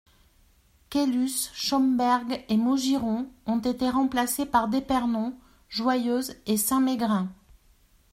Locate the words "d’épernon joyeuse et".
4.67-6.57